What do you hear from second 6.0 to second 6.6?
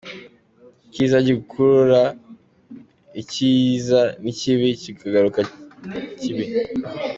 ikibi.